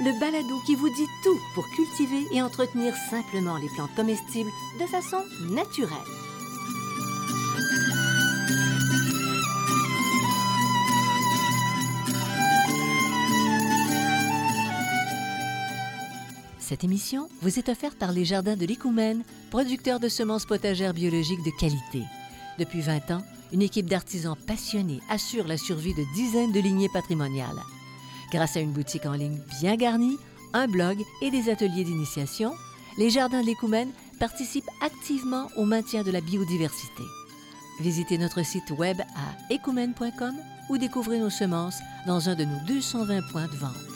[0.00, 4.86] le balado qui vous dit tout pour cultiver et entretenir simplement les plantes comestibles de
[4.86, 5.98] façon naturelle.
[16.60, 21.42] Cette émission vous est offerte par les Jardins de l'Écoumène, producteurs de semences potagères biologiques
[21.42, 22.04] de qualité.
[22.58, 27.62] Depuis 20 ans, une équipe d'artisans passionnés assure la survie de dizaines de lignées patrimoniales.
[28.30, 30.18] Grâce à une boutique en ligne bien garnie,
[30.52, 32.54] un blog et des ateliers d'initiation,
[32.98, 37.02] les Jardins de l'Écoumène participent activement au maintien de la biodiversité.
[37.80, 40.34] Visitez notre site web à écoumène.com
[40.68, 43.88] ou découvrez nos semences dans un de nos 220 points de vente.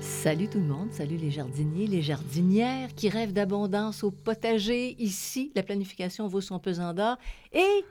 [0.00, 4.96] Salut tout le monde, salut les jardiniers, les jardinières qui rêvent d'abondance au potager.
[4.98, 7.16] Ici, la planification vaut son pesant d'or.
[7.52, 7.84] Et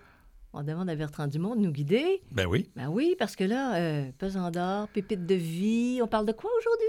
[0.54, 2.22] on demande à Bertrand Dumont de nous guider.
[2.32, 2.70] Ben oui.
[2.76, 6.50] Ben oui, parce que là, euh, pesant d'or, pépite de vie, on parle de quoi
[6.58, 6.88] aujourd'hui?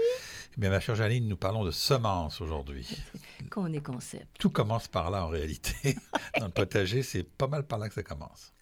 [0.57, 2.87] Eh bien, ma chère Janine, nous parlons de semences aujourd'hui.
[3.51, 4.27] Qu'on est concept.
[4.39, 5.95] Tout commence par là en réalité.
[6.39, 8.53] Dans le potager, c'est pas mal par là que ça commence.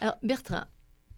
[0.00, 0.64] Alors, Bertrand,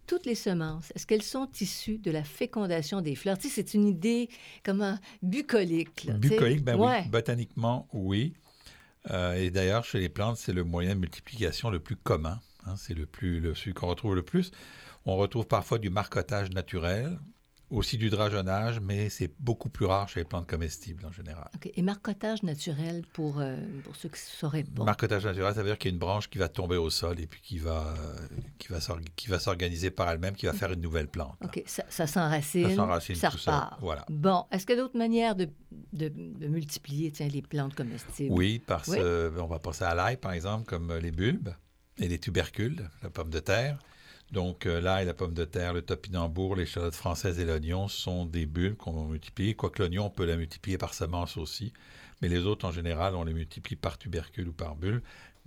[0.07, 3.37] toutes les semences, est-ce qu'elles sont issues de la fécondation des fleurs?
[3.37, 4.29] Tu sais, c'est une idée
[4.65, 6.05] comment bucolique.
[6.05, 6.13] là.
[6.13, 7.01] Bucolique, ben Ouais.
[7.03, 7.09] oui.
[7.09, 8.33] Botaniquement, oui.
[9.11, 12.39] Euh, et d'ailleurs, chez les plantes, c'est le moyen de multiplication le plus commun.
[12.65, 12.75] Hein.
[12.77, 14.51] c'est le plus, le, celui qu'on retrouve le plus.
[15.05, 17.17] On retrouve parfois du marcotage naturel,
[17.71, 21.47] aussi du drageonnage, mais c'est beaucoup plus rare chez les plantes comestibles en général.
[21.75, 24.83] Et marcotage naturel pour, euh, pour ceux qui ne sauraient pas?
[24.83, 27.19] Marcotage naturel, ça veut dire qu'il y a une branche qui va tomber au sol
[27.19, 27.93] et puis qui va,
[28.57, 28.79] qui va,
[29.15, 31.37] qui va s'organiser par elle-même, qui va faire une nouvelle plante.
[31.43, 32.75] OK, ça, ça s'enracine,
[33.15, 33.79] Ça tout repart.
[33.81, 34.03] voilà.
[34.09, 35.47] Bon, est-ce qu'il y a d'autres manières de,
[35.93, 38.33] de, de multiplier tiens, les plantes comestibles?
[38.33, 38.97] Oui, parce Oui.
[38.99, 41.49] euh, on va passer à l'ail, par exemple, comme euh, les bulbes
[41.99, 43.77] et les tubercules, la pomme de terre.
[44.31, 48.25] Donc, euh, l'ail, la pomme de terre, le topinambour, les l'échalote française et l'oignon sont
[48.25, 49.55] des bulbes qu'on va multiplier.
[49.55, 51.73] Quoique l'oignon, on peut la multiplier par semence aussi.
[52.21, 55.01] Mais les autres, en général, on les multiplie par tubercule ou par bulbe.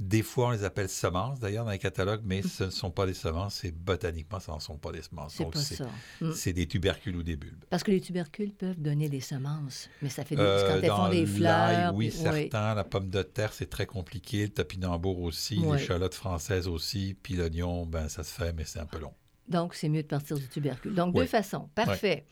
[0.04, 3.06] Des fois, on les appelle semences, d'ailleurs, dans les catalogues, mais ce ne sont pas
[3.06, 3.54] des semences.
[3.56, 5.34] C'est botaniquement, ce ne sont pas des semences.
[5.34, 5.86] C'est Donc, pas ça.
[6.20, 6.52] Mm.
[6.52, 7.64] des tubercules ou des bulbes.
[7.70, 10.90] Parce que les tubercules peuvent donner des semences, mais ça fait des, Euh, quand elles
[10.90, 11.94] font des fleurs.
[11.94, 12.74] oui, puis- certains.
[12.74, 14.42] La pomme de terre, c'est très compliqué.
[14.42, 15.60] Le topinambour aussi.
[15.64, 15.78] Oui.
[15.78, 17.16] L'échalote française aussi.
[17.22, 19.12] Puis l'oignon, ben, ça se fait, mais c'est un peu long.
[19.48, 20.94] Donc, c'est mieux de partir du tubercule.
[20.94, 21.20] Donc, Oui.
[21.22, 21.68] deux façons.
[21.74, 22.26] Parfait.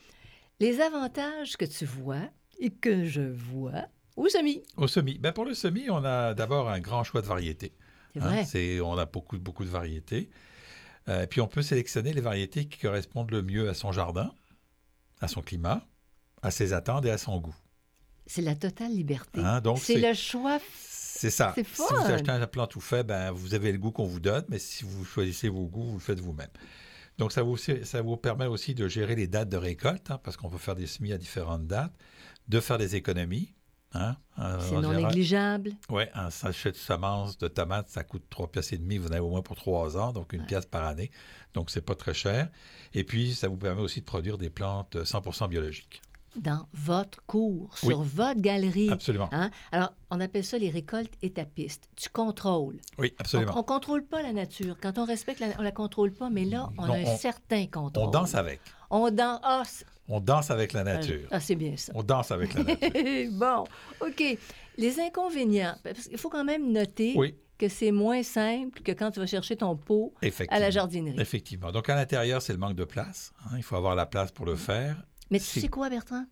[0.58, 2.28] Les avantages que tu vois
[2.58, 3.86] et que je vois
[4.20, 4.62] au semis.
[4.76, 7.72] Au semis, ben, pour le semis, on a d'abord un grand choix de variétés.
[8.14, 8.44] C'est hein.
[8.44, 8.80] vrai.
[8.80, 10.30] On a beaucoup, beaucoup de variétés.
[11.08, 14.32] Euh, puis on peut sélectionner les variétés qui correspondent le mieux à son jardin,
[15.20, 15.86] à son climat,
[16.42, 17.56] à ses attentes et à son goût.
[18.26, 19.40] C'est la totale liberté.
[19.40, 20.58] Hein, donc, c'est le choix.
[20.72, 21.54] C'est ça.
[21.56, 24.44] Si vous achetez un plant tout fait, ben, vous avez le goût qu'on vous donne,
[24.48, 26.50] mais si vous choisissez vos goûts, vous le faites vous-même.
[27.18, 30.36] Donc, ça vous, ça vous permet aussi de gérer les dates de récolte, hein, parce
[30.36, 31.92] qu'on peut faire des semis à différentes dates,
[32.48, 33.52] de faire des économies.
[33.92, 35.02] Hein, euh, C'est non général.
[35.06, 35.72] négligeable.
[35.88, 39.12] Oui, un sachet de semences de tomates, ça coûte 3 pièces et demi, vous en
[39.12, 40.46] avez au moins pour 3 ans, donc une Ouais.
[40.46, 41.10] pièce par année.
[41.54, 42.48] Donc, c'est pas très cher.
[42.94, 46.00] Et puis, ça vous permet aussi de produire des plantes euh, 100% biologiques.
[46.36, 47.88] Dans votre cours, Oui.
[47.88, 48.88] sur votre galerie.
[48.90, 49.28] Absolument.
[49.32, 49.50] Hein?
[49.72, 51.88] Alors, on appelle ça les récoltes étapistes.
[51.96, 52.78] Tu contrôles.
[52.98, 53.54] Oui, absolument.
[53.56, 54.76] On ne contrôle pas la nature.
[54.80, 57.16] Quand on respecte, la, on la contrôle pas, mais là, on Non, a un on-
[57.18, 58.04] certain contrôle.
[58.06, 58.60] On danse avec.
[58.90, 59.40] On danse.
[59.68, 61.28] C'est- On danse avec la nature.
[61.30, 61.92] ah, c'est bien ça.
[61.94, 63.30] On danse avec la nature.
[63.32, 63.64] bon,
[64.00, 64.38] OK.
[64.76, 69.10] Les inconvénients, parce qu'il faut quand même noter Oui, que c'est moins simple que quand
[69.12, 70.12] tu vas chercher ton pot
[70.48, 71.20] à la jardinerie.
[71.20, 71.70] Effectivement.
[71.70, 73.32] Donc, à l'intérieur, c'est le manque de place.
[73.46, 73.54] hein.
[73.56, 74.96] Il faut avoir la place pour le faire.
[75.30, 76.24] Mais tu sais quoi, Bertrand?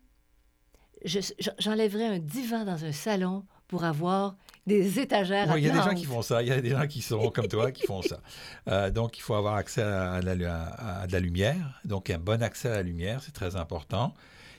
[1.05, 4.35] Je- je- J'enlèverais un divan dans un salon pour avoir
[4.69, 6.41] des étagères il y a des gens qui font ça.
[6.41, 8.21] Il y a des gens qui sont comme toi qui font ça.
[8.69, 11.81] Euh, donc, il faut avoir accès à, la, à- à de la lumière.
[11.83, 14.13] Donc, un bon accès à la lumière, c'est très important.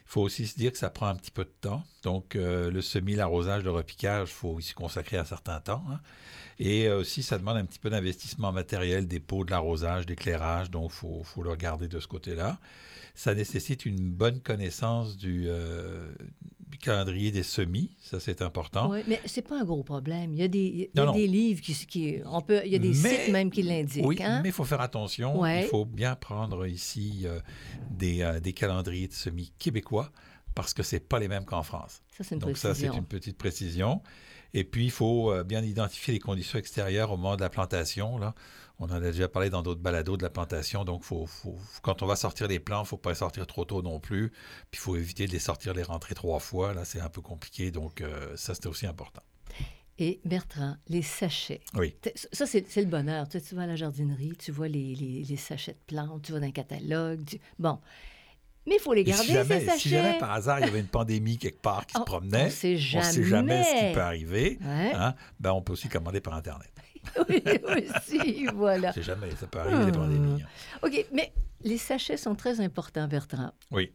[0.07, 1.83] Il faut aussi se dire que ça prend un petit peu de temps.
[2.03, 5.85] Donc, euh, le semis, l'arrosage, le repiquage, il faut y consacrer un certain temps.
[5.91, 6.01] hein.
[6.59, 10.71] Et euh, aussi, ça demande un petit peu d'investissement matériel, des pots, de l'arrosage, d'éclairage.
[10.71, 12.59] Donc, il faut, faut le regarder de ce côté-là.
[13.15, 15.49] Ça nécessite une bonne connaissance du
[16.79, 17.91] calendrier des semis.
[18.01, 18.91] Ça, c'est important.
[18.91, 20.33] Oui, mais c'est pas un gros problème.
[20.35, 21.13] Il y a des, il y a Non, non.
[21.13, 22.95] des livres qui, qui on peut, il y a des Mais-
[23.25, 24.05] sites même qui l'indiquent.
[24.07, 24.41] Oui, hein?
[24.43, 25.41] mais il faut faire attention.
[25.41, 25.63] Ouais.
[25.65, 27.41] Il faut bien prendre ici euh,
[27.91, 30.11] des, euh, des calendriers de semis québécois.
[30.55, 32.03] parce que c'est pas les mêmes qu'en France.
[32.17, 32.95] Ça, c'est une Donc ça, c'est précision.
[32.99, 34.03] une petite précision.
[34.55, 38.19] Et puis, il faut euh, bien identifier les conditions extérieures au moment de la plantation.
[38.19, 38.35] Là.
[38.79, 40.85] On en a déjà parlé dans d'autres balados de la plantation.
[40.85, 43.47] Donc, faut, faut- quand on va sortir les plants, il ne faut pas les sortir
[43.47, 44.31] trop tôt non plus.
[44.31, 44.39] Puis,
[44.75, 46.73] il faut éviter de les sortir, les rentrer trois fois.
[46.75, 47.71] Là, c'est un peu compliqué.
[47.71, 49.23] Donc, euh, ça, c'est aussi important.
[49.99, 51.61] Et Bertrand, les sachets.
[51.75, 51.95] Oui.
[52.33, 53.29] Ça, c'est c'est le bonheur.
[53.29, 56.23] Tu, sais, tu vas à la jardinerie, tu vois les, les- les sachets de plantes,
[56.23, 57.23] tu vas dans un catalogue.
[57.27, 57.79] tu- Bon.
[58.67, 59.79] Mais il faut les garder, si jamais, ces sachets.
[59.79, 62.43] si jamais par hasard il y avait une pandémie quelque part qui Oh, se promenait,
[62.43, 64.59] on ne sait jamais ce qui peut arriver.
[64.61, 64.93] Ouais.
[64.95, 66.71] hein, ben, on peut aussi commander par Internet.
[67.29, 67.43] oui,
[67.97, 68.89] aussi, voilà.
[68.89, 69.99] On ne sait jamais, ça peut arriver des Ah.
[69.99, 70.43] pandémies.
[70.43, 70.47] hein.
[70.83, 73.53] OK, mais les sachets sont très importants, Bertrand.
[73.71, 73.93] Oui.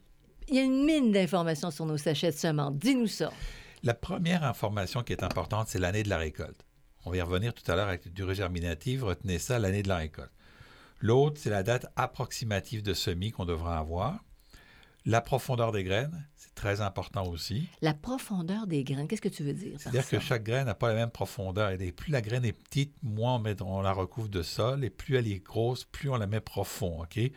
[0.48, 2.74] Il y a une mine d'informations sur nos sachets de semences.
[2.76, 3.32] Dis-nous ça.
[3.84, 6.66] La première information qui est importante, c'est l'année de la récolte.
[7.06, 9.04] On va y revenir tout à l'heure avec la durée germinative.
[9.04, 10.32] Retenez ça, l'année de la récolte.
[11.00, 14.24] L'autre, c'est la date approximative de semis qu'on devra avoir.
[15.06, 17.68] La profondeur des graines, c'est très important aussi.
[17.82, 20.88] La profondeur des graines, qu'est-ce que tu veux dire C'est-à-dire que chaque graine n'a pas
[20.90, 21.70] la même profondeur.
[21.70, 24.84] Et plus la graine est petite, moins on, met- on la recouvre de sol.
[24.84, 27.02] Et plus elle est grosse, plus on la met profond.
[27.04, 27.14] OK?
[27.14, 27.32] Puis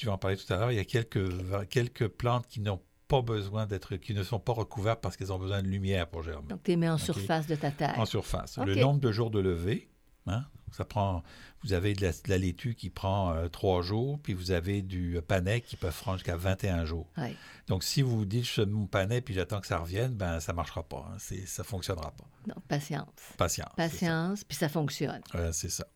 [0.00, 0.72] tu vas en parler tout à l'heure.
[0.72, 1.20] Il y a quelques,
[1.68, 5.38] quelques plantes qui n'ont pas besoin d'être, qui ne sont pas recouvertes parce qu'elles ont
[5.38, 6.46] besoin de lumière pour germer.
[6.48, 7.98] Donc, tu les mets en surface de ta terre.
[7.98, 8.56] En surface.
[8.58, 9.89] Le nombre de jours de levée,
[10.26, 11.22] hein, ça prend.
[11.62, 14.82] Vous avez de la, de la laitue qui prend euh, trois jours, puis vous avez
[14.82, 17.06] du panais qui peut prendre jusqu'à 21 jours.
[17.18, 17.34] Ouais.
[17.66, 20.82] Donc, si vous dites je mon panais puis j'attends que ça revienne, ben ça marchera
[20.82, 21.08] pas.
[21.10, 22.24] Hein, c'est, ça fonctionnera pas.
[22.46, 23.08] Donc, patience.
[23.36, 23.72] Patience.
[23.76, 25.20] Patience, puis ça fonctionne.
[25.52, 25.86] C'est ça.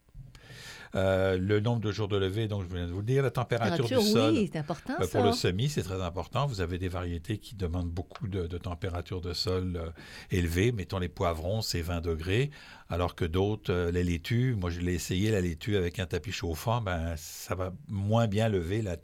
[0.96, 3.30] Euh, le nombre de jours de levée, donc je viens de vous le dire, la
[3.30, 4.32] température Température, du sol.
[4.34, 5.08] oui, c'est important, Euh, ça.
[5.18, 6.46] Pour le semis, c'est très important.
[6.46, 9.90] Vous avez des variétés qui demandent beaucoup de, de température de sol euh,
[10.30, 10.70] élevée.
[10.72, 12.50] Mettons les poivrons, c'est 20 degrés,
[12.88, 16.80] alors que d'autres, les laitues, moi je l'ai essayé, la laitue avec un tapis chauffant,
[16.80, 18.96] ben, ça va moins bien lever, la,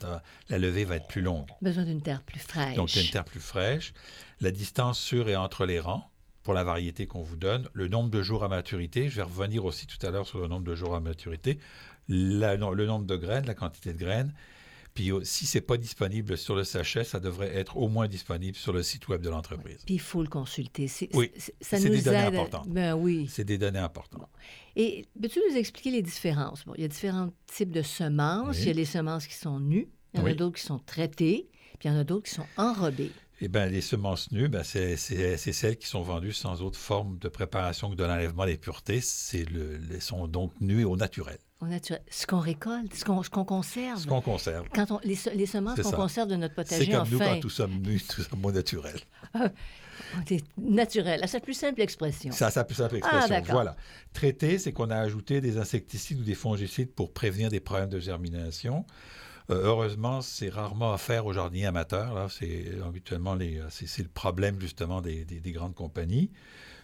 [0.49, 1.47] la levée va être plus longue.
[1.61, 2.75] Besoin d'une terre plus fraîche.
[2.75, 3.93] Donc, une terre plus fraîche.
[4.39, 6.09] La distance sur et entre les rangs
[6.43, 7.67] pour la variété qu'on vous donne.
[7.73, 9.09] Le nombre de jours à maturité.
[9.09, 11.59] Je vais revenir aussi tout à l'heure sur le nombre de jours à maturité.
[12.07, 14.33] La- le nombre de graines, la quantité de graines.
[14.93, 18.09] Puis, euh, si ce n'est pas disponible sur le sachet, ça devrait être au moins
[18.09, 19.83] disponible sur le site web de l'entreprise.
[19.85, 20.89] Puis il faut le consulter.
[20.89, 22.33] C'est- Oui, c'est- ça c'est nous des données aide.
[22.35, 22.67] importantes.
[22.67, 23.27] Ben oui.
[23.31, 24.27] C'est des données importantes.
[24.75, 26.65] Et peux-tu nous expliquer les différences?
[26.65, 28.57] Bon, il y a différents types de semences.
[28.57, 28.63] Oui.
[28.63, 30.79] Il y a les semences qui sont nues, il y en a d'autres qui sont
[30.79, 31.47] traitées,
[31.79, 33.11] puis il y en a d'autres qui sont enrobées.
[33.43, 36.77] Eh bien, les semences nues, ben, c'est c'est- c'est celles qui sont vendues sans autre
[36.79, 39.01] forme de préparation que de l'enlèvement des puretés.
[39.01, 41.37] C'est le, les sont donc nues au naturel.
[41.59, 42.01] Au naturel.
[42.09, 43.99] Ce qu'on récolte, ce qu'on conserve.
[43.99, 44.67] Ce qu'on conserve.
[44.73, 47.19] Quand on, les, se- les semences C'est qu'on conserve de notre C'est potager, comme nous
[47.19, 48.99] quand nous sommes nus, nous sommes au naturel.
[50.27, 51.23] c'est naturel.
[51.23, 52.31] À sa plus simple expression.
[52.31, 53.35] Ça a sa plus simple expression.
[53.35, 53.75] Ah, voilà.
[54.13, 57.99] Traité, c'est qu'on a ajouté des insecticides ou des fongicides pour prévenir des problèmes de
[57.99, 58.85] germination.
[59.49, 62.29] Euh, heureusement, c'est rarement à faire aux jardiniers amateurs.
[62.31, 66.31] C'est habituellement euh, c'est, le problème justement des, des- des grandes compagnies.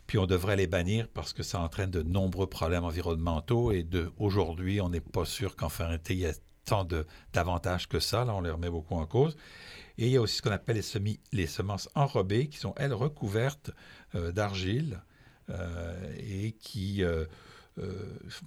[0.07, 3.71] Puis on devrait les bannir parce que ça entraîne de nombreux problèmes environnementaux.
[3.71, 3.85] Et
[4.17, 6.33] aujourd'hui, on n'est pas sûr qu'en réalité, il y a
[6.65, 6.87] tant
[7.33, 8.25] d'avantages que ça.
[8.25, 9.35] Là, on les remet beaucoup en cause.
[9.97, 12.73] Et il y a aussi ce qu'on appelle les, semis, les semences enrobées, qui sont,
[12.77, 13.71] elles, recouvertes
[14.15, 15.01] euh, d'argile
[16.19, 17.05] et qui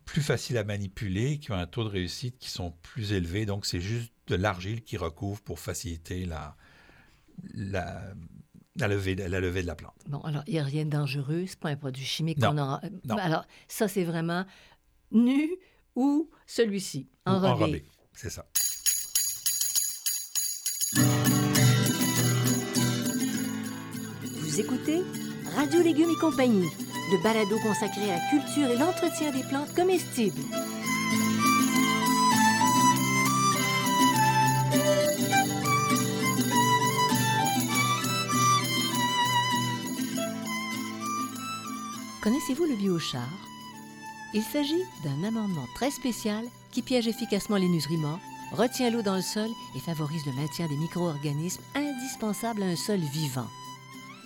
[0.04, 3.46] plus faciles à manipuler, qui ont un taux de réussite qui sont plus élevés.
[3.46, 6.56] Donc, c'est juste de l'argile qui recouvre pour faciliter la,
[7.54, 8.02] la,
[8.76, 9.94] la levée, la levée de la plante.
[10.08, 11.46] Bon, alors, il n'y a rien de dangereux.
[11.46, 12.50] Ce n'est pas un produit chimique Non.
[12.50, 12.80] qu'on aura.
[13.04, 13.16] Non.
[13.18, 14.44] Alors, ça, c'est vraiment
[15.12, 15.48] nu
[15.96, 17.48] ou celui-ci, enrobé.
[17.48, 18.46] enrobé, c'est ça.
[24.24, 25.02] Vous écoutez
[25.56, 26.68] Radio Légumes et compagnie,
[27.10, 30.40] le balado consacré à la culture et l'entretien des plantes comestibles.
[42.22, 43.28] Connaissez-vous le biochar?
[44.34, 48.20] Il s'agit d'un amendement très spécial qui piège efficacement les nutriments,
[48.52, 53.00] retient l'eau dans le sol et favorise le maintien des micro-organismes indispensables à un sol
[53.00, 53.48] vivant.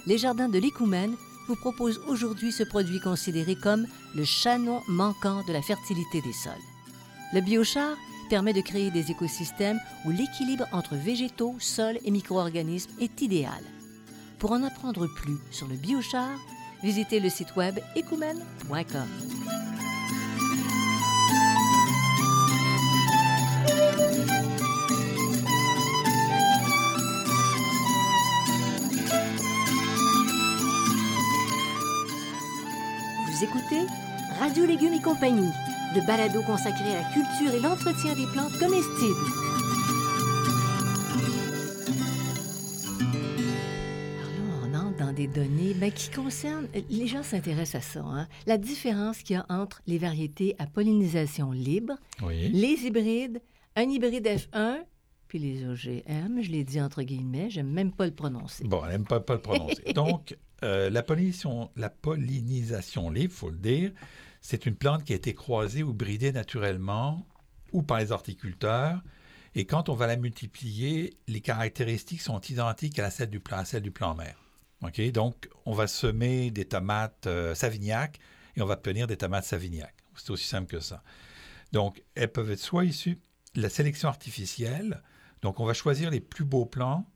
[0.06, 1.14] Les jardins de l'Écoumène
[1.48, 6.52] vous proposent aujourd'hui ce produit considéré comme le chanon manquant de la fertilité des sols.
[7.32, 7.96] Le biochar
[8.28, 13.62] permet de créer des écosystèmes où l'équilibre entre végétaux, sols et micro-organismes est idéal.
[14.38, 16.38] Pour en apprendre plus sur le biochar,
[16.82, 19.73] visitez le site web écoumène.com.
[33.34, 33.80] Vous écoutez
[34.38, 35.50] Radio Légumes et compagnie,
[35.92, 39.44] le balado consacré à la culture et l'entretien des plantes comestibles.
[45.26, 48.28] données ben, qui concernent, les gens s'intéressent à ça, hein.
[48.46, 52.48] la différence qu'il y a entre les variétés à pollinisation libre, Oui.
[52.52, 53.40] les hybrides,
[53.76, 54.78] un hybride F1,
[55.34, 58.62] puis les OGM, je l'ai dit entre guillemets, j'aime même pas le prononcer.
[58.62, 59.82] Bon, elle n'aime pas, pas le prononcer.
[59.92, 63.90] Donc, euh, la, pollinisation, la pollinisation libre, il faut le dire,
[64.40, 67.26] c'est une plante qui a été croisée ou bridée naturellement
[67.72, 69.02] ou par les horticulteurs.
[69.56, 73.64] Et quand on va la multiplier, les caractéristiques sont identiques à, celle du plan, à
[73.64, 74.38] celle du plan mère.
[74.82, 75.00] OK?
[75.10, 78.20] Donc, on va semer des tomates euh, Savignac
[78.54, 79.96] et on va obtenir des tomates Savignac.
[80.14, 81.02] C'est aussi simple que ça.
[81.72, 83.18] Donc, elles peuvent être soit issues
[83.56, 85.02] de la sélection artificielle.
[85.44, 87.06] Donc, on va choisir les plus beaux plants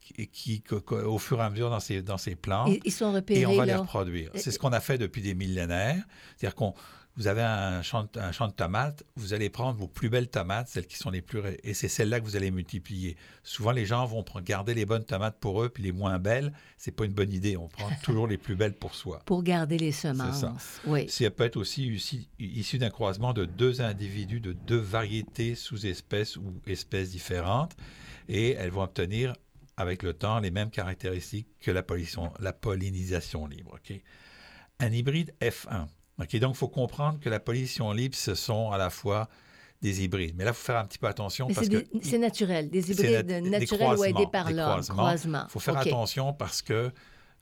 [0.00, 3.40] qui, qui- au fur et à mesure dans ces, dans ces plantes Ils, sont repérés
[3.40, 4.30] et on va les reproduire.
[4.36, 6.04] C'est ce qu'on a fait depuis des millénaires.
[6.36, 6.74] C'est-à-dire qu'on
[7.16, 10.28] vous avez un champ, de, un champ de tomates, vous allez prendre vos plus belles
[10.28, 11.40] tomates, celles qui sont les plus...
[11.62, 13.16] Et c'est celles-là que vous allez multiplier.
[13.44, 16.90] Souvent, les gens vont garder les bonnes tomates pour eux, puis les moins belles, c'est
[16.90, 17.56] pas une bonne idée.
[17.56, 19.20] On prend toujours les plus belles pour soi.
[19.26, 20.40] Pour garder les semences.
[20.40, 20.54] ça.
[20.86, 21.08] Oui.
[21.08, 21.86] Ça peut être aussi
[22.40, 27.76] issu, d'un croisement de deux individus, de deux variétés sous-espèces ou espèces différentes,
[28.28, 29.34] et elles vont obtenir
[29.76, 33.74] avec le temps les mêmes caractéristiques que la, pollinisation- la pollinisation libre.
[33.74, 34.00] ok?
[34.80, 35.86] Un hybride F1.
[36.18, 39.28] Donc, il faut comprendre que la pollinisation libre, ce sont à la fois
[39.82, 40.34] des hybrides.
[40.36, 42.70] Mais là, il faut faire un petit peu attention Mais parce c'est que c'est naturel,
[42.70, 44.68] des hybrides nat- des naturels ou aidés par l'homme.
[45.48, 46.90] Il faut faire attention parce que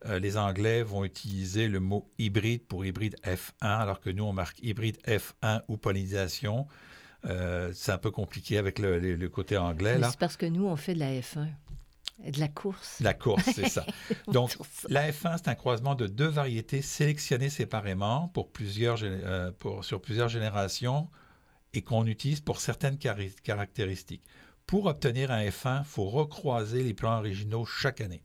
[0.07, 4.33] euh, les Anglais vont utiliser le mot hybride pour hybride F1, alors que nous, on
[4.33, 6.67] marque hybride F1 ou pollinisation.
[7.27, 9.99] Euh, c'est un peu compliqué avec le, le- le côté anglais.
[10.11, 11.47] C'est parce que nous, on fait de la F1,
[12.19, 13.01] de la course.
[13.01, 13.85] La course, c'est ça.
[14.29, 14.57] Donc,
[14.89, 20.01] la F1, c'est un croisement de deux variétés sélectionnées séparément pour plusieurs, euh, pour, sur
[20.01, 21.09] plusieurs générations
[21.75, 24.23] et qu'on utilise pour certaines cari- caractéristiques.
[24.67, 28.23] Pour obtenir un F1, il faut recroiser les plans originaux chaque année.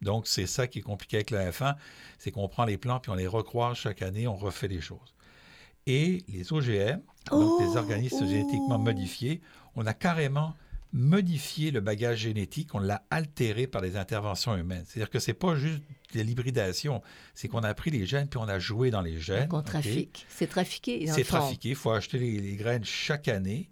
[0.00, 1.76] Donc, c'est ça qui est compliqué avec la F1,
[2.18, 5.14] c'est qu'on prend les plans puis on les recroise chaque année, on refait les choses.
[5.86, 7.76] Et les OGM, donc les Oh!
[7.76, 8.78] organismes génétiquement Oh!
[8.78, 9.40] modifiés,
[9.76, 10.54] on a carrément
[10.94, 14.84] modifié le bagage génétique, on l'a altéré par des interventions humaines.
[14.86, 15.82] C'est-à-dire que c'est pas juste
[16.14, 17.02] de l'hybridation,
[17.34, 19.48] c'est qu'on a pris les gènes puis on a joué dans les gènes.
[19.48, 19.64] qu'on OK?
[19.66, 20.24] trafique.
[20.28, 21.06] C'est trafiqué.
[21.08, 21.70] C'est trafiqué.
[21.70, 23.70] Il faut acheter les, les graines chaque année.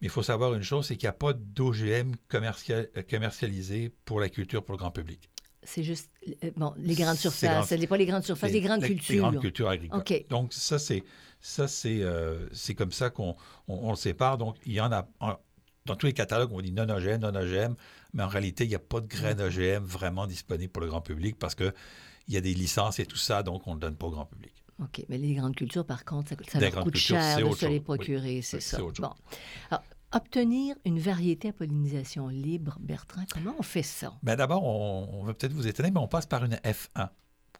[0.00, 3.92] Mais il faut savoir une chose, c'est qu'il n'y a pas d'OGM commercial, euh, commercialisé
[4.06, 5.30] pour la culture pour le grand public.
[5.62, 6.10] C'est juste,
[6.42, 7.50] euh, bon, les grandes surfaces.
[7.50, 9.12] grand- Ce n'est pas les grandes surfaces, les grandes la- cultures.
[9.14, 10.02] Les grandes cultures agricoles.
[10.30, 11.04] Donc ça, c'est
[11.40, 13.36] ça, c'est euh, comme ça qu'on
[13.68, 14.36] on, on le sépare.
[14.38, 15.06] Donc il y en a
[15.86, 17.74] dans tous les catalogues, on dit non OGM, non OGM,
[18.14, 21.02] mais en réalité, il n'y a pas de graines OGM vraiment disponibles pour le grand
[21.02, 21.72] public parce que
[22.26, 24.10] il y a des licences et tout ça, donc on ne le donne pas au
[24.10, 24.52] grand public.
[24.82, 27.74] OK, mais les grandes cultures, par contre, ça, ça leur coûte cher de se les.
[27.74, 28.78] Oui, procurer, c'est ça.
[28.78, 29.12] Bon.
[29.70, 34.14] Alors, obtenir une variété à pollinisation libre, Bertrand, comment on fait ça?
[34.22, 37.10] Ben D'abord, on, on va peut-être vous étonner, mais on passe par une F1.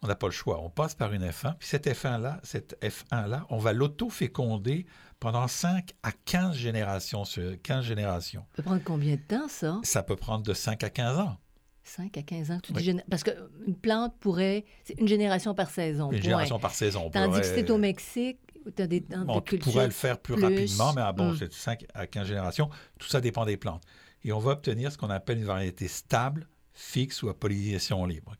[0.01, 0.61] On n'a pas le choix.
[0.61, 1.55] On passe par une F1.
[1.57, 4.85] Puis cette F1-là, cette F1-là, on va l'auto-féconder
[5.19, 7.25] pendant 5 à 15 générations.
[7.25, 8.45] Sur 15 générations.
[8.51, 9.79] Ça peut prendre combien de temps, ça?
[9.83, 11.37] Ça peut prendre de 5 à 15 ans.
[11.83, 12.59] 5 à 15 ans?
[12.63, 12.81] Tu Oui.
[12.83, 14.65] dis Parce qu'une plante pourrait...
[14.83, 16.21] C'est une génération par saison, Une point.
[16.23, 17.03] génération par saison.
[17.05, 18.39] On Tandis que pourrait- si t'es au Mexique,
[18.75, 19.71] tu as des temps Bon, de tu culture...
[19.71, 21.37] pourrais le faire plus, plus, rapidement, mais ah bon, hum.
[21.37, 22.69] c'est 5 à 15 générations.
[22.99, 23.83] Tout ça dépend des plantes.
[24.23, 28.35] Et on va obtenir ce qu'on appelle une variété stable, fixe ou à pollinisation libre.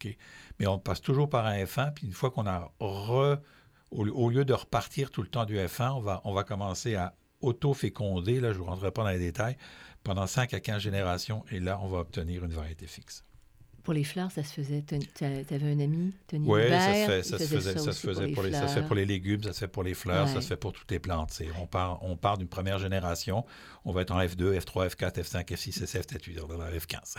[0.59, 3.39] Mais on passe toujours par un F1, puis une fois qu'on a re...
[3.91, 7.15] Au, lieu de repartir tout le temps du F1, on va, on va commencer à
[7.39, 9.57] auto-féconder, là je ne rentrerai pas dans les détails,
[10.03, 13.23] pendant 5 à 15 générations, et là on va obtenir une variété fixe.
[13.85, 14.83] Pour les fleurs, ça se faisait...
[14.83, 17.91] Tu avais un ami, Tony Oui, ça se Hubert, fait, il ça se faisait ça
[17.91, 18.87] se faisait pour les, ça se fait fleurs.
[18.87, 20.99] pour les légumes, ça se fait pour les fleurs, ça se fait pour toutes les
[20.99, 21.39] plantes.
[21.61, 23.45] On part, on part d'une première génération,
[23.85, 27.15] on va être en F2, F3, F4, F5, F6, F7, F8, F15.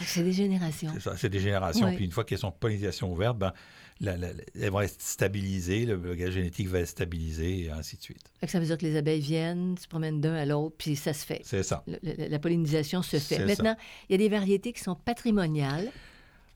[0.00, 0.90] C'est des générations.
[0.94, 1.86] C'est ça, c'est des générations.
[1.86, 1.96] Ouais.
[1.96, 3.52] Puis une fois qu'elles sont pollinisation ouverte, ben,
[4.00, 4.28] la- la-
[4.60, 8.30] elles vont être stabilisées, le bagage génétique va être stabilisé, et ainsi de suite.
[8.46, 11.24] Ça veut dire que les abeilles viennent, se promènent d'un à l'autre, puis ça se
[11.26, 11.40] fait.
[11.44, 11.82] C'est ça.
[11.86, 13.44] Le- le- la pollinisation se fait.
[13.44, 13.76] Maintenant,
[14.08, 15.90] il y a des variétés qui sont patrimoniales,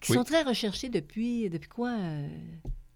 [0.01, 0.19] qui Oui.
[0.19, 1.91] sont très recherchées depuis, depuis quoi?
[1.99, 2.29] euh,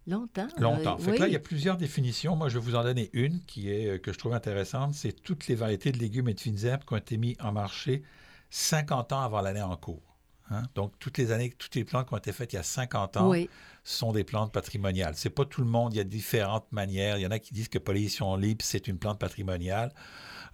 [0.06, 0.46] longtemps?
[0.58, 0.96] Longtemps.
[1.00, 2.36] Euh, Fait que là, il y a plusieurs définitions.
[2.36, 4.94] Moi, je vais vous en donner une qui est, euh, que je trouve intéressante.
[4.94, 7.50] C'est toutes les variétés de légumes et de fines herbes qui ont été mis en
[7.52, 8.02] marché
[8.50, 10.15] 50 ans avant l'année en cours.
[10.50, 10.62] Hein?
[10.74, 13.16] Donc, toutes les années, toutes les plantes qui ont été faites il y a 50
[13.16, 13.48] ans Oui,
[13.82, 15.14] sont des plantes patrimoniales.
[15.16, 15.92] C'est pas tout le monde.
[15.94, 17.18] Il y a différentes manières.
[17.18, 19.92] Il y en a qui disent que pollinisation libre, c'est une plante patrimoniale.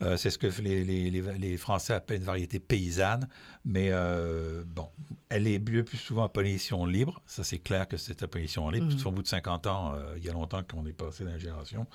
[0.00, 3.28] Euh, c'est ce que les, les- les- les Français appellent une variété paysanne,
[3.64, 4.88] mais euh, bon,
[5.28, 7.20] elle est le plus souvent en pollinisation libre.
[7.26, 8.86] Ça, c'est clair que c'est en pollinisation libre.
[8.86, 8.92] Mhm.
[8.92, 11.30] Parce qu'au bout de 50 ans, euh, il y a longtemps qu'on est passé dans
[11.30, 11.86] la génération.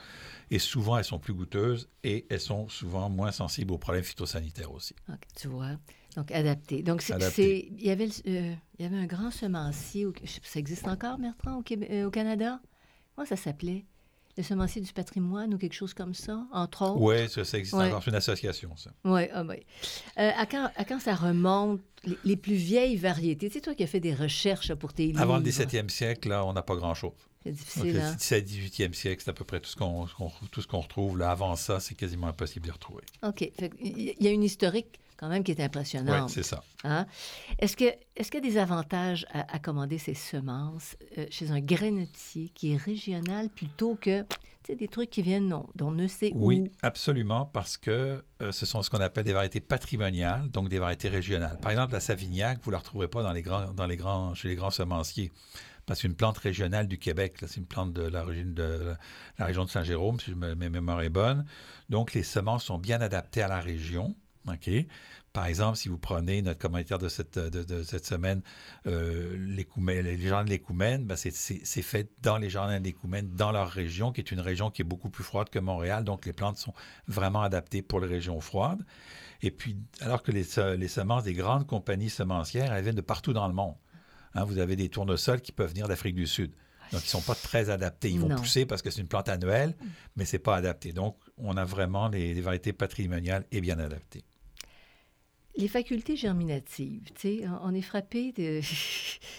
[0.51, 4.72] Et souvent, elles sont plus goûteuses et elles sont souvent moins sensibles aux problèmes phytosanitaires
[4.72, 4.96] aussi.
[5.10, 5.72] Ok, tu vois.
[6.18, 6.82] Donc, adapté.
[6.82, 10.28] Donc, c'est, il, y avait, le- euh, il y avait un grand semencier, au- je
[10.30, 12.60] sais pas, ça existe encore, Bertrand, au, Québec- euh, au Canada?
[13.16, 13.86] Comment ça s'appelait?
[14.36, 17.00] Le semencier du patrimoine ou quelque chose comme ça, entre autres?
[17.02, 17.86] Oui, ça, ça existe Ouais.
[17.88, 18.02] encore.
[18.04, 18.92] C'est une association, ça.
[19.06, 19.58] Oui, ah oui.
[20.20, 23.48] Euh, à, quand, à quand ça remonte, les, les plus vieilles variétés?
[23.50, 25.22] Tu sais, toi qui as fait des recherches pour tes livres.
[25.22, 27.14] Avant le 17e siècle, là, on n'a pas grand-chose.
[27.44, 28.14] C'est Donc, difficile, le hein?
[28.16, 30.82] 17 18e siècle, c'est à peu près tout ce qu'on ce qu'on- tout ce qu'on
[30.82, 31.18] retrouve.
[31.18, 33.04] Là, avant ça, c'est quasiment impossible de retrouver.
[33.24, 33.52] OK.
[33.82, 36.30] Il y a une historique quand même qui est Oui, impressionnante.
[36.30, 36.64] c'est ça.
[36.84, 37.06] Hein?
[37.60, 41.52] Est-ce que est-ce qu'il y a des avantages à, à commander ces semences euh, chez
[41.52, 44.24] un grainotier qui est régional plutôt que
[44.78, 46.68] des trucs qui viennent d'on ne sait Oui, où?
[46.82, 51.08] absolument, parce que euh, ce sont ce qu'on appelle des variétés patrimoniales, donc des variétés
[51.08, 51.58] régionales.
[51.62, 54.34] Par exemple, la Savignac, vous ne la retrouverez pas dans les grands, dans les grands,
[54.36, 55.32] chez les grands semenciers.
[55.86, 57.36] Parce que c'est une plante régionale du Québec.
[57.48, 58.94] C'est une plante de l'origine de
[59.40, 61.46] la région de Saint-Jérôme, si mes mémoires est bonne.
[61.88, 64.14] Donc, les semences sont bien adaptées à la région.
[64.54, 64.70] OK?
[65.34, 68.42] Par exemple, si vous prenez notre commentaire de cette, de, de cette semaine,
[68.88, 71.32] euh, l'écoumène- les jardins de l'écoumène, ben, c'est-
[71.84, 74.86] fait dans les jardins de l'écoumène, dans leur région, qui est une région qui est
[74.86, 76.04] beaucoup plus froide que Montréal.
[76.04, 76.74] Donc, les plantes sont
[77.08, 78.84] vraiment adaptées pour les régions froides.
[79.44, 83.01] Et puis, alors que les, se- les semences des grandes compagnies semencières, elles viennent de
[83.01, 83.75] partout dans le monde.
[84.34, 86.51] Hein, vous avez des tournesols qui peuvent venir d'Afrique du Sud.
[86.92, 88.10] Donc, ils ne sont pas très adaptés.
[88.10, 88.36] Ils vont Non.
[88.38, 89.75] pousser parce que c'est une plante annuelle,
[90.16, 90.94] mais ce n'est pas adapté.
[90.94, 94.24] Donc, on a vraiment les, les variétés patrimoniales et bien adaptées.
[95.58, 98.62] Les facultés germinatives, tu sais, on est frappé de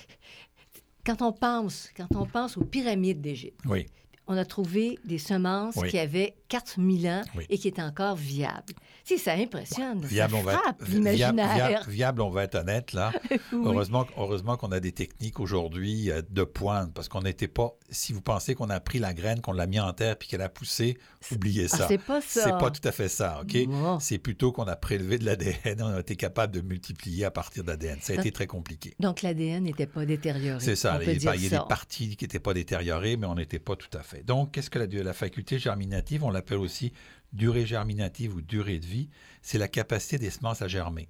[1.07, 3.61] quand on pense, quand on pense aux pyramides d'Égypte.
[3.67, 3.87] Oui,
[4.27, 5.89] On a trouvé des semences Oui.
[5.89, 7.45] qui avaient 4000 ans Oui.
[7.49, 8.75] et qui étaient encore viables.
[9.05, 11.55] Tu sais, ça impressionne, viable, ça on va être, frappe viable, l'imaginaire.
[11.69, 13.13] viable- viable, on va être honnête, là.
[13.31, 13.39] Oui.
[13.65, 17.73] Heureusement, heureusement qu'on a des techniques aujourd'hui euh, de pointe, parce qu'on n'était pas...
[17.91, 20.43] Si vous pensez qu'on a pris la graine, qu'on l'a mis en terre, puis qu'elle
[20.43, 20.99] a poussé,
[21.33, 21.89] oubliez Ah, ça.
[21.89, 22.45] c'est pas ça.
[22.45, 23.67] C'est pas tout à fait ça, OK?
[23.67, 23.99] Bon.
[24.01, 27.65] C'est plutôt qu'on a prélevé de l'ADN, on a été capable de multiplier à partir
[27.65, 27.99] d'ADN.
[28.01, 28.95] Ça a Donc- été très compliqué.
[29.01, 30.61] Donc l'ADN n'était pas détérioré.
[30.61, 30.97] C'est ça.
[30.97, 33.77] On Il peut y a des parties qui n'étaient pas détériorées, mais on n'était pas
[33.77, 34.23] tout à fait.
[34.25, 36.93] Donc, qu'est-ce que la, la faculté germinative, on l'appelle aussi
[37.33, 39.11] durée germinative ou durée de vie,
[39.43, 41.09] c'est la capacité des semences à germer.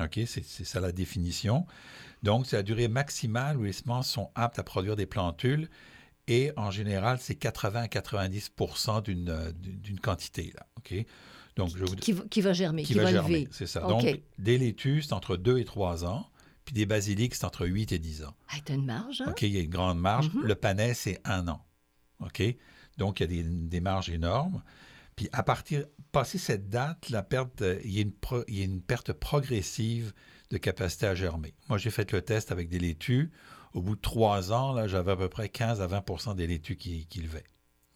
[0.00, 0.20] OK?
[0.26, 1.66] C'est ça la définition.
[2.22, 5.68] Donc, c'est la durée maximale où les semences sont aptes à produire des plantules.
[6.28, 8.50] Et en général, c'est 80 à 90
[9.04, 10.52] d'une euh, d'une quantité.
[10.54, 10.94] Là, OK?
[11.56, 13.48] Donc, je vous Qui, va- qui va germer, qui, qui va va germer.
[13.50, 13.86] C'est ça.
[13.86, 14.04] OK.
[14.04, 16.26] Donc, des laitues, c'est entre 2 et 3 ans.
[16.64, 18.34] Puis des basiliques, c'est entre 8 et 10 ans.
[18.50, 19.26] Ah, t'as une marge, hein?
[19.30, 20.30] OK, il y a une grande marge.
[20.32, 20.42] Mhm.
[20.44, 21.60] Le panais, c'est un an.
[22.20, 22.42] OK?
[22.98, 24.62] Donc, il y a des, des marges énormes.
[25.16, 28.58] Puis, à partir, passé cette date, la perte, euh, il, y a une pro- il
[28.58, 30.12] y a une perte progressive
[30.50, 31.54] de capacité à germer.
[31.68, 33.30] Moi, j'ai fait le test avec des laitues.
[33.74, 36.76] Au bout de trois ans, là, j'avais à peu près 15 à 20% des laitues
[36.76, 37.44] qui, qui levaient.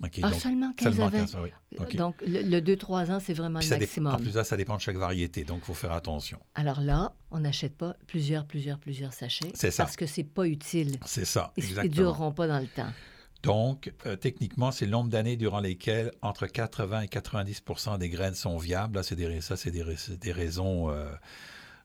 [0.02, 1.18] Ah, donc, seulement 15 seulement à 20.
[1.20, 1.50] 15, oui.
[1.78, 1.96] OK.
[1.96, 4.14] Donc, le, le 2-3 ans, c'est vraiment Puis le maximum.
[4.14, 6.38] en plus ça, dépend de chaque variété, donc il faut faire attention.
[6.54, 9.50] Alors là, on n'achète pas plusieurs, plusieurs, plusieurs sachets.
[9.54, 9.84] C'est ça.
[9.84, 10.98] Parce que c'est pas utile.
[11.06, 11.94] C'est ça, Ils ne exactement.
[11.94, 12.92] dureront pas dans le temps.
[13.42, 18.34] Donc, euh, techniquement, c'est le nombre d'années durant lesquelles entre 80 et 90% des graines
[18.34, 18.96] sont viables.
[18.96, 19.84] Là, c'est des, ça, c'est des,
[20.20, 21.06] des raisons, euh,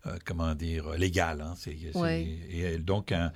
[0.08, 1.42] euh, comment dire, légales.
[1.42, 1.54] hein.
[1.58, 2.24] C'est- c'est- Ouais.
[2.50, 3.32] et, donc, un-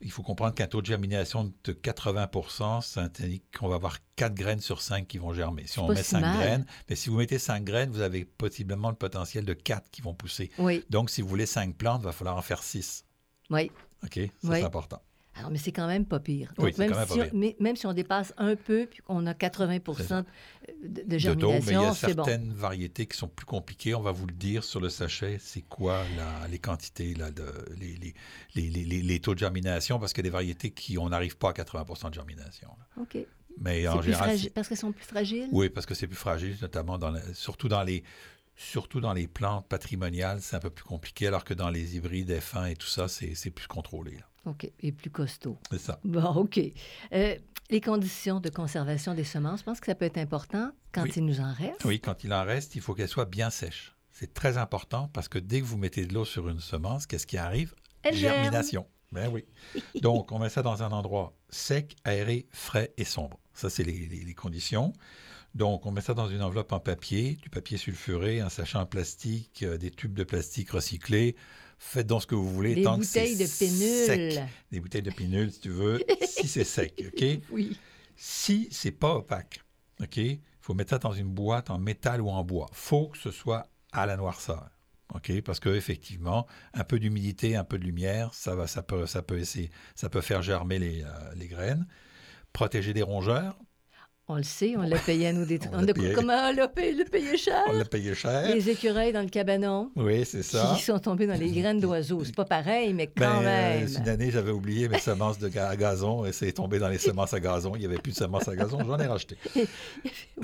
[0.00, 4.34] il faut comprendre qu'un taux de germination de 80 ça indique qu'on va avoir 4
[4.34, 5.66] graines sur 5 qui vont germer.
[5.66, 6.36] Si on met si 5 mal.
[6.36, 10.02] graines, mais si vous mettez 5 graines, vous avez possiblement le potentiel de 4 qui
[10.02, 10.50] vont pousser.
[10.58, 13.04] Oui, Donc, si vous voulez 5 plantes, il va falloir en faire 6.
[13.50, 13.70] oui.
[14.04, 14.14] OK?
[14.14, 14.56] Ça, Oui.
[14.58, 15.00] c'est important.
[15.38, 16.52] Alors, mais c'est quand même pas pire.
[16.56, 17.34] Donc, même, quand même si pas on, pire.
[17.34, 20.24] mais- même si on dépasse un peu, puis qu'on a 80 ça.
[20.82, 22.24] de, de de taux, mais il y germination, a bon.
[22.24, 23.94] certaines variétés qui sont plus compliquées.
[23.94, 27.44] On va vous le dire sur le sachet, c'est quoi la- les quantités, là, de,
[27.78, 28.14] les, les,
[28.54, 31.08] les, les- les- les taux de germination, parce qu'il y a des variétés qui, on
[31.10, 32.68] n'arrive pas à 80% de germination.
[32.96, 33.02] là.
[33.02, 33.18] OK.
[33.60, 35.48] Mais en général, parce qu'elles sont plus fragiles?
[35.52, 38.02] oui, parce que c'est plus fragile, notamment dans la- surtout dans les
[38.58, 42.30] surtout dans les plantes patrimoniales, c'est un peu plus compliqué, alors que dans les hybrides
[42.30, 44.12] F1 et tout ça, c'est c'est plus contrôlé.
[44.12, 44.26] là.
[44.46, 44.70] OK.
[44.80, 45.58] Et plus costaud.
[45.70, 46.00] C'est ça.
[46.04, 46.58] Bon, OK.
[47.12, 47.36] Euh,
[47.70, 51.12] les conditions de conservation des semences, je pense que ça peut être important quand Oui.
[51.16, 51.84] il nous en reste.
[51.84, 53.94] Oui, quand il en reste, il faut qu'elle soit bien sèche.
[54.10, 57.26] C'est très important parce que dès que vous mettez de l'eau sur une semence, qu'est-ce
[57.26, 57.74] qui arrive?
[58.02, 58.14] Elle.
[58.16, 58.86] Germination.
[59.12, 59.44] Ben oui.
[60.02, 63.38] Donc, on met ça dans un endroit sec, aéré, frais et sombre.
[63.52, 64.92] Ça, c'est les, les- les conditions.
[65.54, 68.84] Donc, on met ça dans une enveloppe en papier, du papier sulfuré, un sachet en
[68.86, 71.34] plastique, euh, des tubes de plastique recyclés.
[71.78, 72.74] Faites donc ce que vous voulez.
[72.74, 74.32] Des tant que c'est bouteilles de pénule.
[74.32, 74.48] sec.
[74.72, 76.94] Des bouteilles de pénule, si tu veux, si c'est sec.
[77.06, 77.24] OK?
[77.50, 77.78] Oui.
[78.16, 79.60] Si c'est pas opaque,
[80.00, 82.68] OK, il faut mettre ça dans une boîte en métal ou en bois.
[82.72, 84.70] faut que ce soit à la noirceur.
[85.14, 85.40] OK?
[85.42, 89.38] Parce qu'effectivement, un peu d'humidité, un peu de lumière, ça, va, ça, peut, ça, peut
[89.38, 91.86] essayer, ça peut faire germer les, euh, les graines.
[92.52, 93.58] Protéger des rongeurs.
[94.28, 95.60] On le sait, on l'a payé à nous des...
[95.72, 96.12] On payé.
[96.12, 97.62] Comment on l'a payé, payé cher?
[97.68, 98.52] On l'a payé cher.
[98.52, 99.92] Les écureuils dans le cabanon.
[99.94, 100.74] Oui, c'est ça.
[100.76, 102.24] Qui sont tombés dans les graines d'oiseaux.
[102.24, 103.88] C'est pas pareil, mais quand Ben, euh, même.
[103.88, 107.34] une année, j'avais oublié mes semences de à gazon et c'est tombé dans les semences
[107.34, 107.72] à gazon.
[107.76, 109.36] Il n'y avait plus de semences à gazon, j'en ai racheté.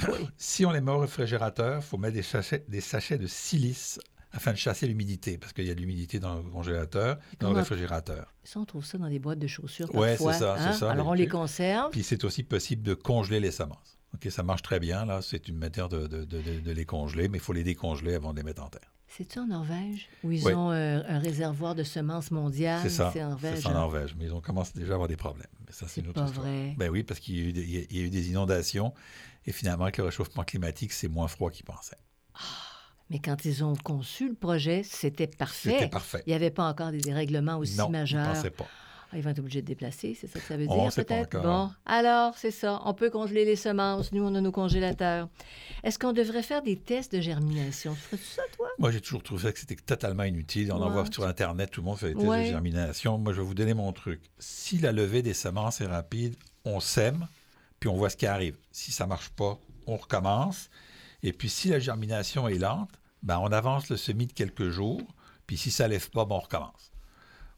[0.09, 0.27] Oui.
[0.38, 3.99] Si on les met au réfrigérateur, il faut mettre des sachets, des sachets de silice
[4.33, 7.57] afin de chasser l'humidité, parce qu'il y a de l'humidité dans le congélateur, dans le
[7.59, 8.33] réfrigérateur.
[8.45, 10.33] Ça, on trouve ça dans des boîtes de chaussures parfois.
[10.33, 10.73] c'est ça, hein?
[10.73, 11.90] ça, Alors, on les conserve.
[11.90, 13.99] Puis c'est aussi possible de congeler les semences.
[14.14, 15.21] OK, ça marche très bien, là.
[15.23, 18.38] C'est une manière de, de- de- les congeler, mais il faut les décongeler avant de
[18.38, 18.90] les mettre en terre.
[19.09, 20.55] C'est-tu en Norvège où ils Oui.
[20.55, 22.81] ont euh, un réservoir de semences mondiales?
[22.83, 23.09] c'est ça.
[23.09, 23.66] Ah, C'est en Norvège.
[23.66, 23.73] Hein?
[23.73, 24.14] Norvège.
[24.18, 25.47] Mais ils ont commencé déjà à avoir des problèmes.
[25.66, 26.31] Mais ça, c'est pas histoire.
[26.45, 26.75] vrai.
[26.79, 28.11] Ben oui, parce qu'il y, a eu des- il y a- il y a eu
[28.11, 28.92] des inondations.
[29.47, 31.97] Et finalement, avec le réchauffement climatique, c'est moins froid qu'ils pensaient.
[33.12, 35.72] Mais quand ils ont conçu le projet, c'était parfait.
[35.72, 36.22] C'était parfait.
[36.27, 38.27] Il n'y avait pas encore des dérèglements aussi non, majeurs.
[38.33, 38.66] pensaient pas.
[39.12, 41.42] Ah, ils vont être obligés de déplacer, c'est ça que ça veut dire peut-être?
[41.42, 42.81] Bon, alors, c'est ça.
[42.87, 44.11] On peut congeler les semences.
[44.12, 45.29] Nous, on a nos congélateurs.
[45.85, 47.92] Est-ce qu'on devrait faire des tests de germination?
[47.92, 48.68] Tu ferais ça, toi?
[48.79, 50.72] Moi, j'ai toujours trouvé que c'était totalement inutile.
[50.72, 50.92] On en Ouais.
[51.03, 52.44] voit sur Internet, tout le monde fait des tests Ouais.
[52.46, 53.18] de germination.
[53.18, 54.22] Moi, je vais vous donner mon truc.
[54.38, 57.29] Si la levée des semences est rapide, on sème,
[57.79, 58.57] puis on voit ce qui arrive.
[58.70, 60.70] Si ça marche pas, on recommence.
[61.22, 62.88] Et puis, si la germination est lente,
[63.22, 65.02] ben, on avance le semis de quelques jours.
[65.46, 66.92] Puis, si ça lève pas, ben, on recommence.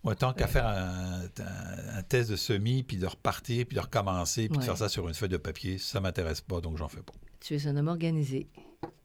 [0.03, 3.81] Moi, tant qu'à faire un, un- un test de semis, puis de repartir, puis de
[3.81, 4.63] recommencer, puis Ouais.
[4.63, 7.15] de faire ça sur une feuille de papier, ça m'intéresse pas, donc j'en fais pas.
[7.41, 8.49] Tu es un homme organisé.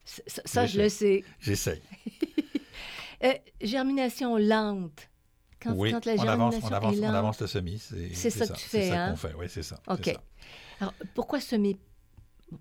[0.06, 1.24] Ça, je le sais.
[1.40, 1.82] J'essaye.
[3.22, 5.10] Euh, germination lente.
[5.62, 7.78] Quand, oui, quand la on, avance, on, avance, est on avance le semis.
[8.14, 9.10] C'est ça que tu fais, C'est ça hein?
[9.12, 9.78] qu'on fait, oui, c'est ça.
[9.88, 10.06] OK.
[10.06, 10.22] ça.
[10.80, 11.76] Alors, pourquoi semer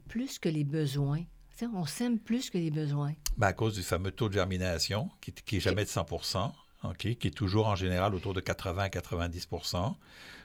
[0.09, 1.23] plus que les besoins?
[1.67, 3.15] On sème plus que les besoins.
[3.37, 6.53] Ben, à cause du fameux taux de germination, qui n'est jamais de 100%
[6.85, 9.95] OK, qui est toujours en général autour de 80 à 90%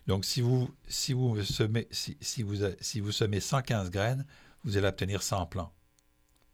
[0.08, 4.26] Donc, si vous, si vous, semez, si vous, si vous semez 115 graines,
[4.64, 5.72] vous allez obtenir 100 plants.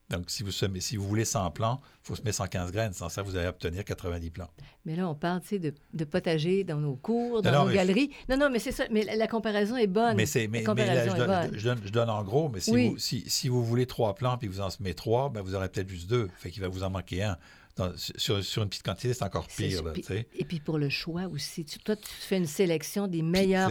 [0.09, 2.93] Donc, si vous, semez, si vous voulez 100 plants, il faut semer 115 graines.
[2.93, 4.49] Sans ça, vous allez obtenir 90 plants.
[4.85, 7.69] Mais là, on parle, tu sais, de, de potager dans nos cours, dans Non, nos
[7.69, 8.09] je- galeries.
[8.27, 8.85] Non, non, mais c'est ça.
[8.89, 10.15] Mais la, la comparaison est bonne.
[10.15, 11.59] Mais, c'est, mais, la mais là, comparaison je est donne, bonne.
[11.59, 12.89] je, donne, je donne en gros, mais si, Oui.
[12.89, 15.69] vous, si, si vous voulez trois plants puis vous en semez trois, ben vous aurez
[15.69, 16.27] peut-être juste deux.
[16.37, 17.37] Fait qu'il va vous en manquer un.
[17.75, 19.83] Dans- sur, sur une petite quantité, c'est encore pire.
[19.83, 19.93] là.
[20.33, 21.63] Et puis pour le choix aussi.
[21.65, 23.21] Tu- toi, tu fais une sélection des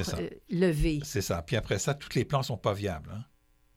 [0.05, 0.17] ça.
[0.19, 1.01] euh, levées.
[1.03, 1.43] C'est ça.
[1.43, 3.11] Puis après ça, tous les plants sont pas viables.
[3.13, 3.25] hein.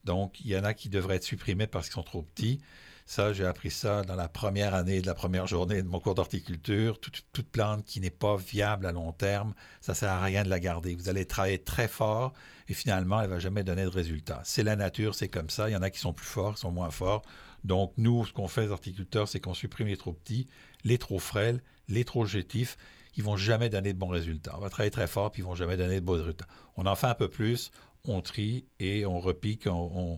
[0.03, 2.59] Donc, il y en a qui devraient être supprimés parce qu'ils sont trop petits.
[3.05, 6.15] Ça, j'ai appris ça dans la première année de la première journée de mon cours
[6.15, 6.99] d'horticulture.
[6.99, 10.59] Toute, plante qui n'est pas viable à long terme, ça sert à rien de la
[10.59, 10.95] garder.
[10.95, 12.33] Vous allez travailler très fort
[12.69, 14.41] et finalement, elle va jamais donner de résultat.
[14.45, 15.69] C'est la nature, c'est comme ça.
[15.69, 17.23] Il y en a qui sont plus forts, qui sont moins forts.
[17.65, 20.47] Donc, nous, ce qu'on fait, les horticulteurs, c'est qu'on supprime les trop petits,
[20.83, 22.77] les trop frêles, les trop jétifs.
[23.17, 24.53] Ils vont jamais donner de bons résultats.
[24.57, 26.47] On va travailler très fort, puis ils vont jamais donner de bons résultats.
[26.77, 27.71] On en fait un peu plus,
[28.05, 29.67] on trie et on repique.
[29.67, 30.17] on- on-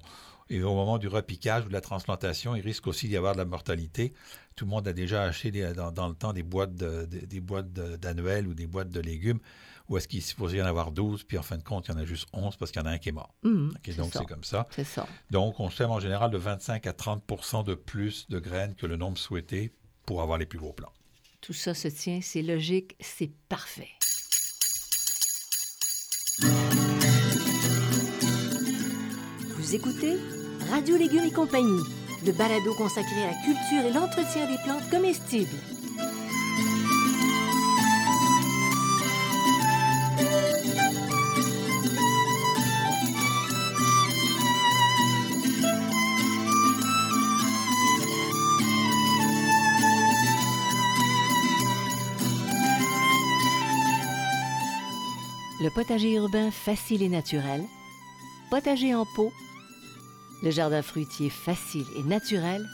[0.50, 3.38] et au moment du repiquage ou de la transplantation, il risque aussi d'y avoir de
[3.40, 4.14] la mortalité.
[4.56, 7.26] Tout le monde a déjà acheté des- dans, dans le temps des boîtes de- des-
[7.26, 9.40] des boîtes de- d'annuels ou des boîtes de légumes
[9.90, 11.96] où est-ce qu'il supposé y en avoir 12, puis en fin de compte, il y
[11.96, 13.34] en a juste 11 parce qu'il y en a un qui est mort.
[13.94, 14.68] C'est donc c'est comme ça.
[15.32, 18.96] Donc, on sème en général de 25 à 30% de plus de graines que le
[18.98, 19.74] nombre souhaité
[20.06, 20.94] pour avoir les plus gros plants.
[21.42, 23.90] Tout ça se tient, c'est logique, c'est parfait.
[29.74, 30.20] Écoutez
[30.70, 31.82] Radio Légumes et compagnie,
[32.24, 35.50] le balado consacré à la culture et l'entretien des plantes comestibles.
[55.60, 57.64] Le potager urbain facile et naturel,
[58.52, 59.32] potager en pot,
[60.44, 62.68] le jardin fruitier facile et naturel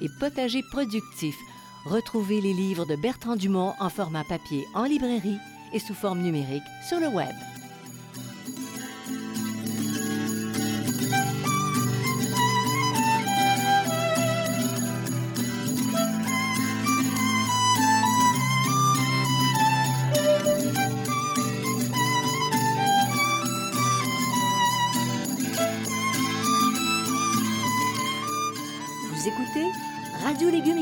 [0.00, 1.36] et potager productif.
[1.84, 5.38] Retrouvez les livres de Bertrand Dumont en format papier en librairie
[5.72, 7.34] et sous forme numérique sur le web.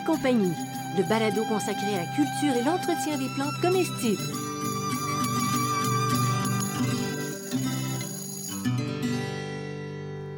[0.07, 0.55] Compagnie,
[0.97, 4.23] le balado consacré à la culture et l'entretien des plantes comestibles.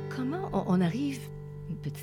[0.08, 1.20] Comment on, arrive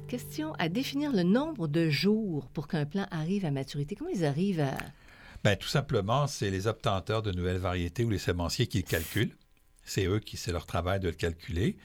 [0.08, 3.96] question à définir le nombre de jours pour qu'un plant arrive à maturité?
[3.96, 4.78] Comment ils arrivent à...
[5.44, 9.36] Bien, tout simplement, c'est les obtenteurs de nouvelles variétés ou les semenciers qui le calculent.
[9.84, 11.78] C'est eux qui, c'est leur travail de le calculer.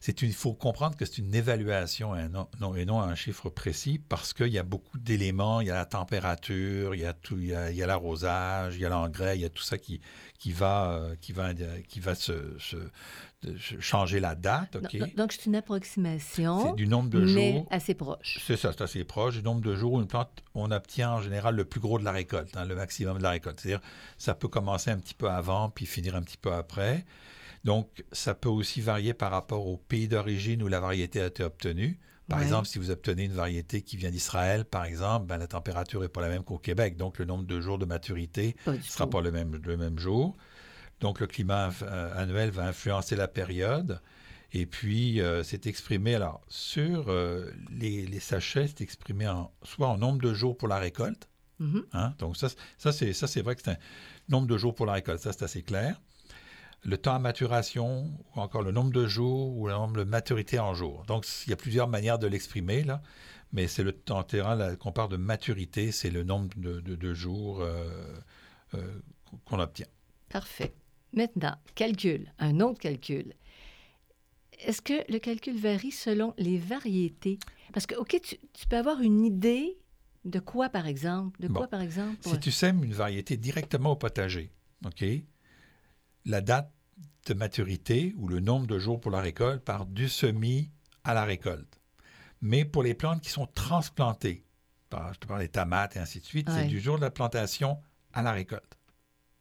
[0.00, 4.00] C'est il faut comprendre que c'est une évaluation et non, et non un chiffre précis
[4.08, 5.60] parce qu'il y a beaucoup d'éléments.
[5.60, 8.84] Il y a la température, il y a tout, il y a, l'arrosage, il y
[8.84, 10.00] a l'engrais, il y a tout ça qui,
[10.38, 11.52] qui va, euh, qui va,
[11.88, 12.32] qui va se,
[13.80, 14.76] changer la date.
[15.16, 16.74] Donc, c'est une approximation.
[16.74, 17.66] du nombre de mais jours.
[17.70, 18.40] assez proche.
[18.46, 19.34] C'est ça, c'est assez proche.
[19.34, 22.04] Du nombre de jours où une plante, on obtient en général le plus gros de
[22.04, 23.60] la récolte, hein, le maximum de la récolte.
[23.60, 23.80] C'est-à-dire,
[24.16, 27.04] ça peut commencer un petit peu avant puis finir un petit peu après.
[27.64, 31.42] Donc, ça peut aussi varier par rapport au pays d'origine où la variété a été
[31.42, 31.98] obtenue.
[32.28, 36.02] Par exemple, si vous obtenez une variété qui vient d'Israël, par exemple, ben, la température
[36.02, 36.96] n'est pas la même qu'au Québec.
[36.96, 40.36] Donc, le nombre de jours de maturité ne sera pas le même, le même jour.
[41.00, 44.02] Donc, le climat euh, annuel va influencer la période.
[44.52, 49.96] Et puis, euh, c'est exprimé, alors, sur euh, les, sachets, c'est exprimé en, soit en
[49.96, 51.28] nombre de jours pour la récolte.
[51.60, 51.84] Mm-hmm.
[51.94, 52.14] Hein.
[52.18, 53.78] Donc, ça, ça c'est vrai que c'est un
[54.28, 55.20] nombre de jours pour la récolte.
[55.20, 55.98] Ça, c'est assez clair
[56.84, 60.58] le temps à maturation, ou encore le nombre de jours, ou le nombre de maturité
[60.58, 61.04] en jours.
[61.06, 63.02] Donc, il y a plusieurs manières de l'exprimer, là,
[63.52, 67.88] mais c'est le temps terrain qu'on parle de maturité, c'est le nombre de, jours euh,
[68.74, 69.00] euh,
[69.44, 69.86] qu'on obtient.
[70.28, 70.74] Parfait.
[71.12, 73.34] Maintenant, calcul, un autre calcul.
[74.60, 77.38] Est-ce que le calcul varie selon les variétés?
[77.72, 79.78] Parce que, OK, tu, peux avoir une idée
[80.24, 81.40] de quoi, par exemple?
[81.40, 82.16] De quoi, par exemple?
[82.20, 84.50] Si tu sèmes une variété directement au potager,
[84.84, 85.04] OK?
[86.28, 86.70] La date
[87.26, 90.70] de maturité ou le nombre de jours pour la récolte part du semis
[91.04, 91.80] à la récolte.
[92.40, 94.44] Mais pour les plantes qui sont transplantées,
[94.92, 97.78] je te parle des tomates et ainsi de suite, c'est du jour de la plantation
[98.12, 98.78] à la récolte.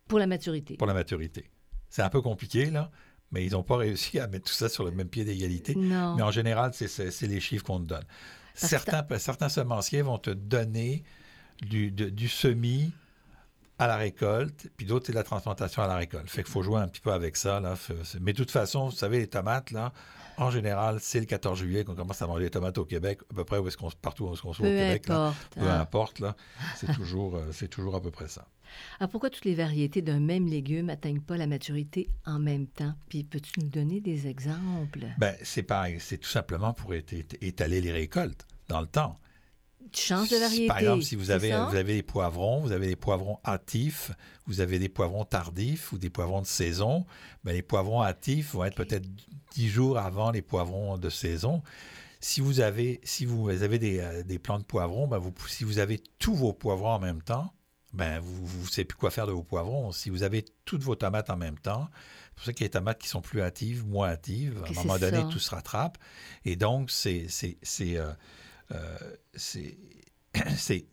[0.07, 0.75] Pour la maturité.
[0.75, 1.49] Pour la maturité.
[1.89, 2.91] C'est un peu compliqué, là,
[3.31, 5.75] mais ils n'ont pas réussi à mettre tout ça sur le même pied d'égalité.
[5.75, 8.05] Mais en général, c'est les chiffres qu'on te donne.
[8.55, 11.03] Certains, certains semenciers vont te donner
[11.61, 12.91] du, du semis
[13.79, 16.29] à la récolte, puis d'autres, c'est la transplantation à la récolte.
[16.29, 17.59] Fait qu'il faut jouer un petit peu avec ça.
[17.59, 17.75] Là.
[18.21, 19.93] Mais de toute façon, vous savez, les tomates, là,
[20.37, 23.33] en général, c'est le 14 juillet qu'on commence à manger les tomates au Québec, à
[23.33, 25.05] peu près où est-ce qu'on partout où est-ce qu'on se au Québec.
[25.05, 25.79] Peu hein.
[25.79, 26.35] importe, là,
[26.75, 28.47] c'est toujours, euh, c'est toujours à peu près ça.
[28.99, 32.93] Alors pourquoi toutes les variétés d'un même légume n'atteignent pas la maturité en même temps?
[33.09, 35.05] Puis peux-tu nous donner des exemples?
[35.17, 39.17] Ben, c'est pareil, c'est tout simplement pour étaler les récoltes dans le temps
[39.91, 40.67] de variété.
[40.67, 44.11] Par exemple, si vous avez, vous avez des poivrons, vous avez des poivrons hâtifs,
[44.45, 47.05] vous avez des poivrons tardifs ou des poivrons de saison,
[47.43, 49.07] ben les poivrons hâtifs vont être peut-être
[49.51, 51.63] dix jours avant les poivrons de saison.
[52.19, 55.63] Si vous avez, si vous avez des, euh, des plants de poivrons, ben vous, si
[55.63, 57.53] vous avez tous vos poivrons en même temps,
[57.93, 59.91] ben vous ne savez plus quoi faire de vos poivrons.
[59.91, 62.67] Si vous avez toutes vos tomates en même temps, c'est pour ça qu'il y a
[62.67, 64.63] des tomates qui sont plus hâtives, moins hâtives.
[64.65, 65.97] À un moment donné, tout se rattrape.
[66.45, 67.27] Et donc, c'est...
[68.71, 68.97] Euh,
[69.55, 69.71] euh,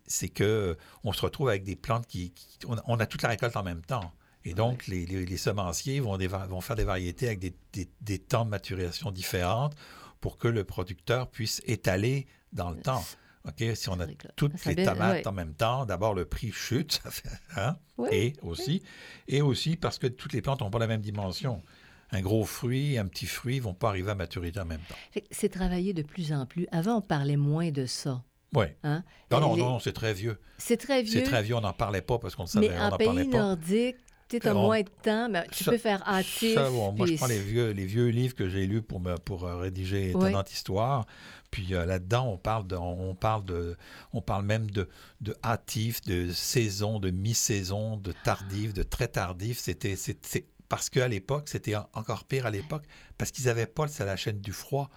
[0.06, 2.32] c'est que on se retrouve avec des plantes qui,
[2.66, 4.12] on, a toute la récolte en même temps.
[4.46, 9.70] Et donc, les, semenciers vont, vont, faire des variétés avec des, temps de maturation différents
[10.20, 13.04] pour que le producteur puisse étaler dans le temps.
[13.46, 14.06] OK, si on a
[14.36, 17.02] toutes les tomates en même temps, d'abord le prix chute,
[17.56, 17.76] hein,
[18.10, 18.82] et aussi,
[19.28, 21.62] et aussi parce que toutes les plantes n'ont pas la même dimension
[22.14, 25.20] un gros fruit un petit fruit vont pas arriver à maturité en même temps.
[25.30, 26.66] C'est travaillé de plus en plus.
[26.72, 28.22] Avant, on parlait moins de ça.
[28.54, 28.66] Oui.
[28.84, 29.02] Hein?
[29.30, 30.38] Non, non, non, c'est très vieux.
[30.58, 31.12] C'est très vieux.
[31.12, 33.96] C'est très vieux, on n'en parlait pas parce qu'on savait, mais en, pays nordique,
[34.28, 36.56] tu as moins de temps, mais tu peux faire hâtif.
[36.56, 39.56] moi, je prends les vieux, les vieux livres que j'ai lus pour, me, pour euh,
[39.56, 41.06] rédiger Étonnante Histoire.
[41.50, 43.76] Puis euh, là-dedans, on parle de, on parle de,
[44.12, 44.88] on parle même de,
[45.20, 49.58] de hâtif, de saison, de mi-saison, de tardif, de très tardif.
[49.58, 49.96] C'était,
[50.68, 52.84] parce qu'à l'époque, c'était encore pire à l'époque,
[53.18, 54.90] parce qu'ils n'avaient pas la chaîne du froid.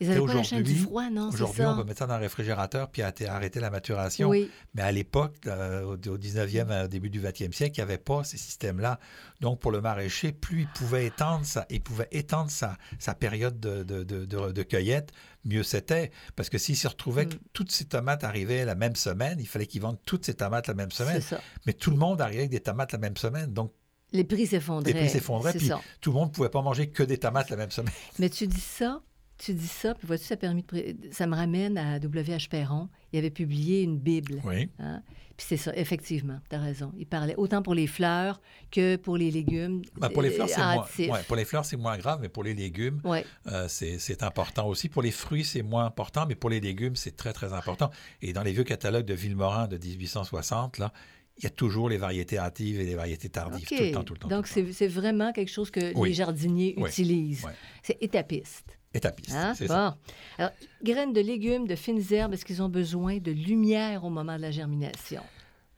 [0.00, 2.22] Ils n'avaient pas la chaîne du froid, non, Aujourd'hui, on peut mettre ça dans le
[2.22, 4.28] réfrigérateur puis arrêter la maturation.
[4.28, 4.50] Oui.
[4.74, 8.24] Mais à l'époque, euh, au 19e, au début du 20e siècle, il n'y avait pas
[8.24, 8.98] ces systèmes-là.
[9.40, 13.60] Donc, pour le maraîcher, plus il pouvait étendre sa, il pouvait étendre sa, sa période
[13.60, 15.12] de, de, de, de cueillette,
[15.44, 16.10] mieux c'était.
[16.34, 17.40] Parce que s'il se retrouvait que mm.
[17.52, 20.74] toutes ces tomates arrivaient la même semaine, il fallait qu'il vende toutes ces tomates la
[20.74, 21.20] même semaine.
[21.20, 21.40] Ça.
[21.66, 23.52] Mais tout le monde arrivait avec des tomates la même semaine.
[23.52, 23.72] Donc,
[24.12, 24.92] les prix s'effondraient.
[24.92, 25.70] Les prix s'effondraient, puis
[26.00, 27.94] tout le monde ne pouvait pas manger que des tomates la même semaine.
[28.18, 29.02] Mais tu dis ça,
[29.38, 30.64] tu dis ça, puis vois-tu, ça, permis
[31.10, 32.48] ça me ramène à W.H.
[32.48, 32.88] Perron.
[33.12, 34.40] Il avait publié une Bible.
[34.44, 34.68] Oui.
[34.78, 35.02] Hein?
[35.36, 36.92] Puis c'est ça, effectivement, tu as raison.
[36.96, 39.82] Il parlait autant pour les fleurs que pour les légumes.
[39.96, 42.44] Ben, pour les fleurs, c'est moins, ouais, pour les fleurs, c'est moins grave, mais pour
[42.44, 43.24] les légumes, ouais.
[43.48, 44.88] euh, c'est important aussi.
[44.88, 47.90] Pour les fruits, c'est moins important, mais pour les légumes, c'est très, très important.
[48.20, 50.92] Et dans les vieux catalogues de Villemorin de 1860, là,
[51.42, 54.14] il y a toujours les variétés hâtives et les variétés tardives, tout le temps, tout
[54.14, 54.28] le temps.
[54.28, 57.46] Donc, c'est vraiment quelque chose que les jardiniers utilisent.
[57.82, 58.78] C'est étapiste.
[58.94, 59.32] étapiste.
[59.34, 59.54] Hein?
[59.56, 59.74] c'est Bon.
[59.74, 59.98] ça.
[60.38, 60.52] Alors,
[60.84, 64.42] graines de légumes, de fines herbes, est-ce qu'ils ont besoin de lumière au moment de
[64.42, 65.22] la germination?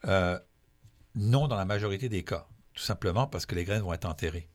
[0.06, 0.38] Euh,
[1.14, 2.46] non, dans la majorité des cas.
[2.74, 4.48] Tout simplement parce que les graines vont être enterrées.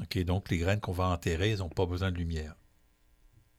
[0.00, 2.54] OK, donc, les graines qu'on va enterrer, elles n'ont pas besoin de lumière.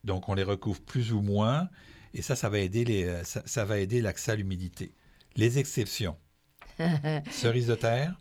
[0.04, 1.70] Donc, on les recouvre plus ou moins,
[2.16, 4.96] et ça, ça va aider, les, euh, ça, ça va aider l'accès à l'humidité.
[5.36, 6.18] Les exceptions,
[7.32, 8.16] cerises de terre,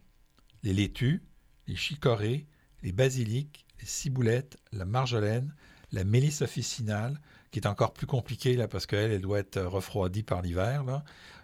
[0.63, 1.23] les laitues,
[1.67, 2.47] les chicorées,
[2.83, 5.55] les basiliques, les ciboulettes, la marjolaine,
[5.93, 10.23] la mélisse officinale, qui est encore plus compliquée là, parce qu'elle elle doit être refroidie
[10.23, 11.03] par l'hiver,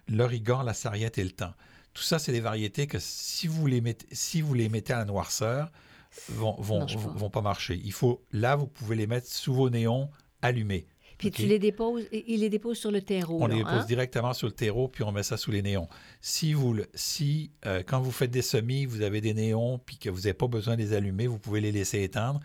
[0.09, 1.53] l'origan, la sarriette et le thym.
[1.95, 4.99] Tout ça, c'est des variétés que si vous les mettez, si vous les mettez à
[4.99, 5.71] la noirceur,
[6.31, 7.01] vont, vont, Marche pas.
[7.01, 7.81] vont- vont pas marcher.
[7.85, 10.87] Il faut, là, vous pouvez les mettre sous vos néons allumés.
[11.19, 13.39] Puis tu les déposes, ils les déposent sur le terreau.
[13.43, 13.85] On les pose hein?
[13.87, 15.89] directement sur le terreau, puis on met ça sous les néons.
[16.21, 20.09] Si, vous, si euh, quand vous faites des semis, vous avez des néons, puis que
[20.11, 22.41] vous n'avez pas besoin de les allumer, vous pouvez les laisser éteindre.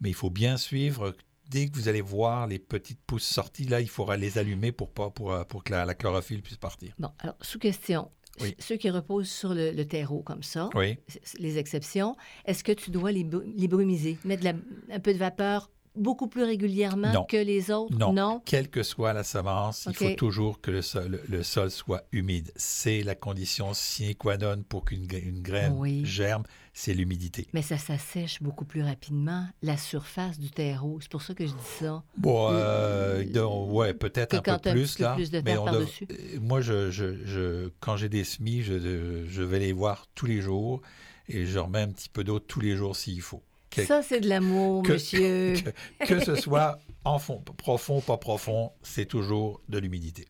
[0.00, 1.14] Mais il faut bien suivre.
[1.48, 4.90] Dès que vous allez voir les petites pousses sorties, là, il faudra les allumer pour,
[4.90, 6.92] pas, pour, euh, pour que la, la chlorophylle puisse partir.
[6.98, 8.10] Bon, alors, sous question.
[8.40, 8.54] Oui.
[8.58, 10.96] Ceux qui reposent sur le, le terreau comme ça, Oui.
[11.38, 15.12] les exceptions, est-ce que tu dois les, bru- les brumiser, mettre de la- un peu
[15.12, 17.24] de vapeur beaucoup plus régulièrement Non.
[17.24, 17.96] que les autres?
[17.96, 18.40] Non.
[18.44, 22.04] Quelle que soit la semence, il faut toujours que le sol, le- le sol soit
[22.12, 22.50] humide.
[22.56, 26.04] C'est la condition sine qua non pour qu'une une graine Oui.
[26.04, 27.46] germe, c'est l'humidité.
[27.52, 30.98] Mais ça s'assèche beaucoup plus rapidement, la surface du terreau.
[31.00, 32.02] C'est pour ça que je dis ça.
[32.16, 35.14] Bon, euh, donc, ouais, peut-être un peu plus là.
[35.14, 39.24] plus de mais on dev- euh, Moi, je, je, je- quand j'ai des semis, je,
[39.28, 40.82] je vais les voir tous les jours
[41.28, 43.42] et je remets un petit peu d'eau tous les jours s'il faut.
[43.70, 45.54] Que, Ça, c'est de l'amour, monsieur.
[46.00, 50.26] que- que ce soit en fond, profond, pas profond, c'est toujours de l'humidité.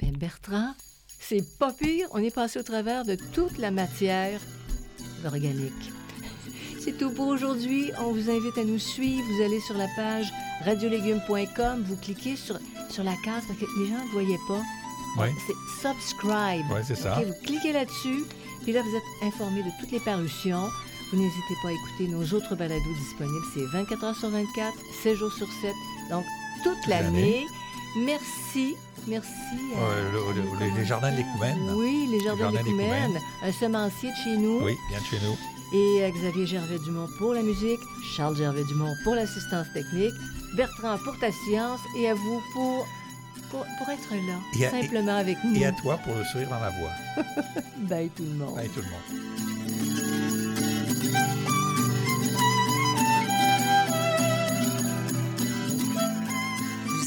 [0.00, 0.74] Ben, Bertrand,
[1.06, 2.08] c'est pas pire.
[2.12, 4.40] On est passé au travers de toute la matière
[5.24, 5.72] organique.
[6.80, 7.90] C'est tout pour aujourd'hui.
[7.98, 9.22] On vous invite à nous suivre.
[9.36, 10.26] Vous allez sur la page
[10.64, 11.84] radiolégumes.com.
[11.86, 14.62] Vous cliquez sur, sur la case parce que les gens ne voyaient pas.
[15.18, 16.70] Oui, C'est subscribe.
[16.72, 17.20] ouais, c'est ça.
[17.20, 18.24] Vous cliquez là-dessus.
[18.62, 19.02] Puis là, vous êtes
[19.34, 20.68] informé de toutes les parutions.
[21.10, 23.44] Vous n'hésitez pas à écouter nos autres balados disponibles.
[23.54, 25.72] C'est 24 heures sur 24, 7 jours sur 7.
[26.10, 26.24] Donc,
[26.62, 27.46] toute l'année.
[28.04, 28.74] Merci.
[29.06, 29.30] Merci.
[29.76, 31.58] à- Euh, le- le- les- les jardins de l'Écoumène.
[31.76, 33.12] Oui, les jardins d'Écoumène.
[33.12, 33.22] d'Écoumène.
[33.42, 34.60] Un semencier de chez nous.
[34.62, 35.36] Oui, bien de chez nous.
[35.72, 37.80] Et euh, Xavier Gervais-Dumont pour la musique.
[38.16, 40.12] Charles Gervais-Dumont pour l'assistance technique.
[40.56, 41.80] Bertrand pour ta science.
[41.96, 42.86] Et à vous pour,
[43.50, 44.34] pour, pour être là.
[44.58, 45.56] Et à- simplement avec nous.
[45.56, 46.92] Et à toi pour le sourire dans la voix.
[47.78, 48.56] Bye tout le monde.
[48.56, 49.57] Bye tout le monde.